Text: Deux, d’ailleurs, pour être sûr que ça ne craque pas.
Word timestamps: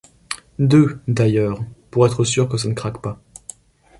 Deux, 0.57 0.99
d’ailleurs, 1.07 1.59
pour 1.91 2.07
être 2.07 2.23
sûr 2.23 2.49
que 2.49 2.57
ça 2.57 2.67
ne 2.67 2.73
craque 2.73 3.03
pas. 3.03 3.21